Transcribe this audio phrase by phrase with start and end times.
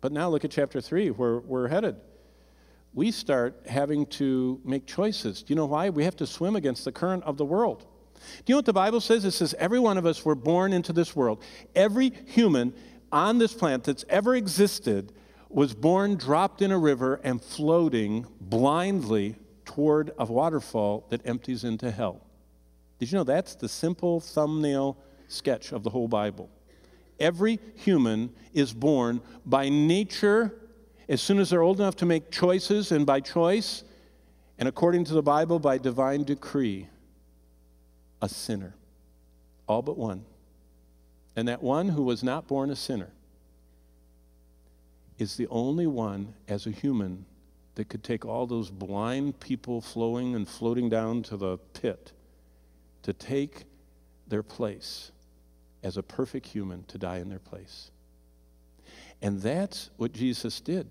[0.00, 1.96] But now look at chapter 3, where we're headed.
[2.92, 5.42] We start having to make choices.
[5.42, 5.90] Do you know why?
[5.90, 7.86] We have to swim against the current of the world.
[8.44, 9.24] Do you know what the Bible says?
[9.24, 11.42] It says every one of us were born into this world.
[11.74, 12.74] Every human
[13.12, 15.12] on this planet that's ever existed
[15.48, 21.90] was born, dropped in a river, and floating blindly toward a waterfall that empties into
[21.90, 22.20] hell.
[22.98, 24.96] Did you know that's the simple thumbnail
[25.28, 26.50] sketch of the whole Bible?
[27.20, 30.54] Every human is born by nature
[31.10, 33.82] as soon as they're old enough to make choices, and by choice,
[34.58, 36.86] and according to the Bible, by divine decree,
[38.22, 38.74] a sinner.
[39.66, 40.24] All but one.
[41.34, 43.10] And that one who was not born a sinner
[45.18, 47.26] is the only one as a human
[47.74, 52.12] that could take all those blind people flowing and floating down to the pit
[53.02, 53.64] to take
[54.28, 55.10] their place
[55.82, 57.90] as a perfect human to die in their place.
[59.22, 60.88] And that's what Jesus did.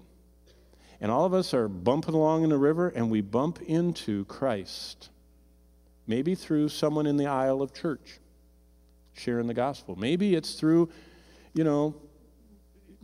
[1.01, 5.09] And all of us are bumping along in the river and we bump into Christ.
[6.07, 8.19] Maybe through someone in the aisle of church
[9.13, 9.95] sharing the gospel.
[9.95, 10.89] Maybe it's through,
[11.53, 11.95] you know,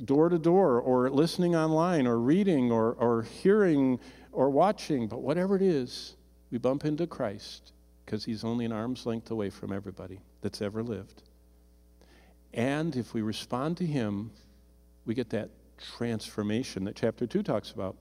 [0.03, 3.99] door to door or listening online or reading or, or hearing
[4.31, 6.15] or watching, but whatever it is,
[6.51, 7.71] we bump into Christ
[8.05, 11.23] because he's only an arm's length away from everybody that's ever lived.
[12.55, 14.31] And if we respond to him,
[15.05, 17.97] we get that transformation that chapter 2 talks about.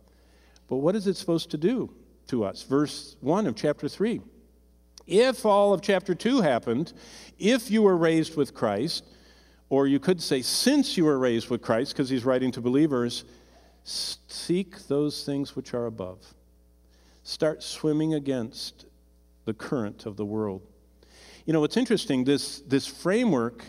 [0.68, 1.92] But what is it supposed to do
[2.28, 2.62] to us?
[2.62, 4.20] Verse 1 of chapter 3.
[5.06, 6.92] If all of chapter 2 happened,
[7.38, 9.04] if you were raised with Christ,
[9.68, 13.24] or you could say, since you were raised with Christ, because he's writing to believers,
[13.82, 16.32] seek those things which are above.
[17.24, 18.86] Start swimming against
[19.46, 20.62] the current of the world.
[21.44, 23.64] You know, what's interesting, this, this framework,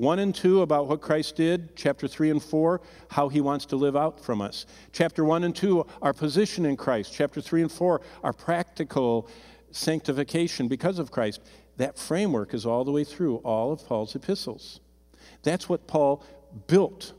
[0.00, 3.76] 1 and 2 about what Christ did, chapter 3 and 4, how he wants to
[3.76, 4.64] live out from us.
[4.92, 7.12] Chapter 1 and 2, our position in Christ.
[7.12, 9.28] Chapter 3 and 4, our practical
[9.72, 11.42] sanctification because of Christ.
[11.76, 14.80] That framework is all the way through all of Paul's epistles.
[15.42, 16.24] That's what Paul
[16.66, 17.12] built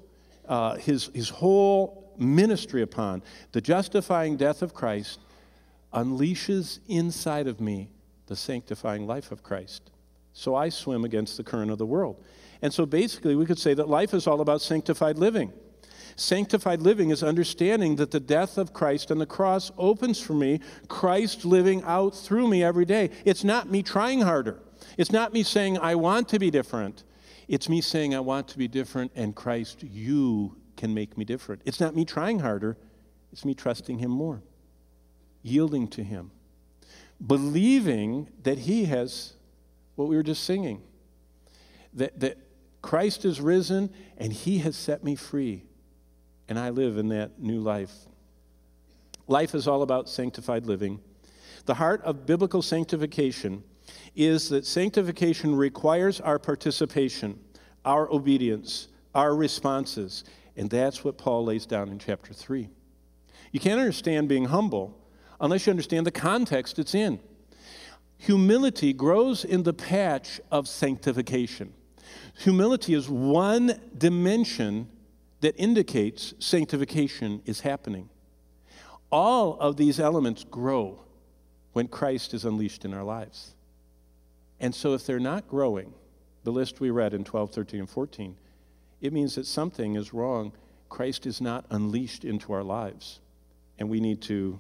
[0.48, 3.22] uh, his, his whole ministry upon.
[3.52, 5.20] The justifying death of Christ
[5.94, 7.92] unleashes inside of me
[8.26, 9.92] the sanctifying life of Christ.
[10.34, 12.24] So I swim against the current of the world.
[12.62, 15.52] And so basically, we could say that life is all about sanctified living.
[16.16, 20.60] Sanctified living is understanding that the death of Christ on the cross opens for me
[20.88, 23.10] Christ living out through me every day.
[23.26, 24.60] It's not me trying harder.
[24.98, 27.04] It's not me saying, I want to be different.
[27.48, 31.62] It's me saying, I want to be different, and Christ, you can make me different.
[31.66, 32.78] It's not me trying harder,
[33.32, 34.42] it's me trusting Him more,
[35.42, 36.32] yielding to Him,
[37.26, 39.34] believing that He has
[40.02, 40.82] what we were just singing
[41.94, 42.38] that, that
[42.82, 45.64] Christ is risen and He has set me free,
[46.48, 47.94] and I live in that new life.
[49.28, 51.00] Life is all about sanctified living.
[51.66, 53.64] The heart of biblical sanctification
[54.16, 57.40] is that sanctification requires our participation,
[57.86, 60.24] our obedience, our responses.
[60.58, 62.68] And that's what Paul lays down in chapter 3.
[63.52, 64.98] You can't understand being humble
[65.40, 67.20] unless you understand the context it's in.
[68.22, 71.74] Humility grows in the patch of sanctification.
[72.38, 74.88] Humility is one dimension
[75.40, 78.10] that indicates sanctification is happening.
[79.12, 81.04] All of these elements grow
[81.74, 83.56] when Christ is unleashed in our lives.
[84.60, 85.92] And so if they're not growing,
[86.44, 88.38] the list we read in 12, 13, and 14,
[89.02, 90.54] it means that something is wrong.
[90.90, 93.20] Christ is not unleashed into our lives.
[93.80, 94.60] And we need to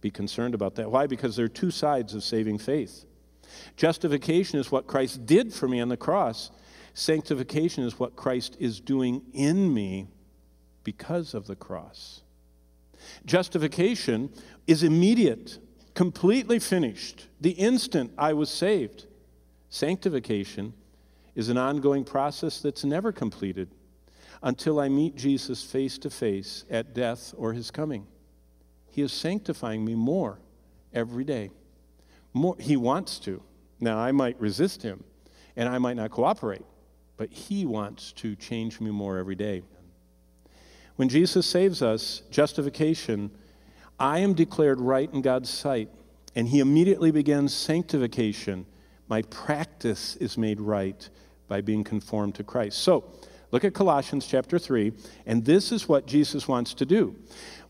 [0.00, 0.90] be concerned about that.
[0.90, 1.06] Why?
[1.06, 3.04] Because there are two sides of saving faith.
[3.76, 6.50] Justification is what Christ did for me on the cross.
[6.94, 10.08] Sanctification is what Christ is doing in me
[10.84, 12.22] because of the cross.
[13.24, 14.30] Justification
[14.66, 15.58] is immediate,
[15.94, 19.06] completely finished, the instant I was saved.
[19.68, 20.74] Sanctification
[21.34, 23.70] is an ongoing process that's never completed
[24.42, 28.06] until I meet Jesus face to face at death or his coming.
[29.02, 30.38] Is sanctifying me more
[30.92, 31.50] every day.
[32.32, 33.42] More, he wants to.
[33.80, 35.04] Now, I might resist him
[35.56, 36.64] and I might not cooperate,
[37.16, 39.62] but he wants to change me more every day.
[40.96, 43.30] When Jesus saves us, justification,
[43.98, 45.88] I am declared right in God's sight,
[46.34, 48.66] and he immediately begins sanctification
[49.10, 51.08] my practice is made right
[51.48, 52.78] by being conformed to Christ.
[52.78, 53.04] So,
[53.52, 54.92] look at Colossians chapter 3,
[55.26, 57.16] and this is what Jesus wants to do.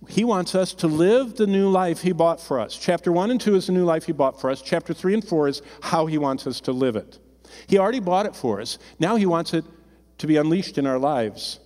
[0.09, 2.77] He wants us to live the new life He bought for us.
[2.77, 4.62] Chapter 1 and 2 is the new life He bought for us.
[4.62, 7.19] Chapter 3 and 4 is how He wants us to live it.
[7.67, 8.79] He already bought it for us.
[8.99, 9.65] Now He wants it
[10.19, 11.61] to be unleashed in our lives.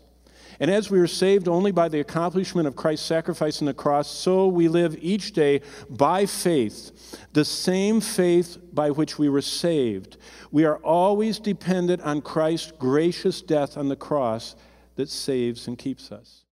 [0.60, 4.08] And as we are saved only by the accomplishment of Christ's sacrifice on the cross,
[4.08, 5.60] so we live each day
[5.90, 10.16] by faith, the same faith by which we were saved.
[10.52, 14.54] We are always dependent on Christ's gracious death on the cross
[14.96, 16.43] that saves and keeps us.